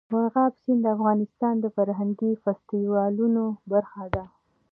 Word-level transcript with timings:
مورغاب 0.13 0.53
سیند 0.63 0.81
د 0.83 0.85
افغانستان 0.95 1.53
د 1.59 1.65
فرهنګي 1.75 2.31
فستیوالونو 2.43 3.43
برخه 3.71 4.05
ده. 4.15 4.25